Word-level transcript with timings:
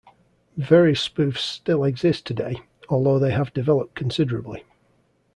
Various 0.57 1.07
spoofs 1.07 1.37
still 1.41 1.83
exist 1.83 2.25
today, 2.25 2.61
although 2.89 3.19
they 3.19 3.29
have 3.33 3.53
developed 3.53 3.93
considerably. 3.93 4.63